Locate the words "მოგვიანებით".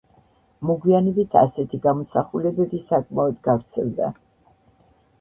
0.69-1.37